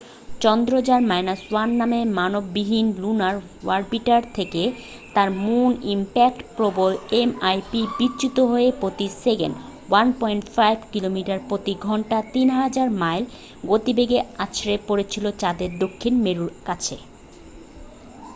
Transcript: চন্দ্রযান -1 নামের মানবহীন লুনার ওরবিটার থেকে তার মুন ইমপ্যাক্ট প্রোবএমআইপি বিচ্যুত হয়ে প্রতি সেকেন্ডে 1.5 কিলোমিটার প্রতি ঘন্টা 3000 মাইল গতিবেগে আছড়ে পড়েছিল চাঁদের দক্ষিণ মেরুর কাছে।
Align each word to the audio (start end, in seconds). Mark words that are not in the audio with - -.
চন্দ্রযান 0.41 1.01
-1 1.11 1.71
নামের 1.79 2.05
মানবহীন 2.17 2.87
লুনার 2.97 3.35
ওরবিটার 3.67 4.23
থেকে 4.33 4.63
তার 5.15 5.29
মুন 5.43 5.71
ইমপ্যাক্ট 5.93 6.39
প্রোবএমআইপি 6.57 7.81
বিচ্যুত 7.99 8.37
হয়ে 8.51 8.69
প্রতি 8.81 9.07
সেকেন্ডে 9.23 9.61
1.5 9.95 10.79
কিলোমিটার 10.93 11.39
প্রতি 11.49 11.73
ঘন্টা 11.85 12.17
3000 12.33 12.89
মাইল 13.01 13.23
গতিবেগে 13.67 14.19
আছড়ে 14.37 14.75
পড়েছিল 14.87 15.25
চাঁদের 15.41 15.71
দক্ষিণ 15.79 16.13
মেরুর 16.23 16.51
কাছে। 16.65 16.95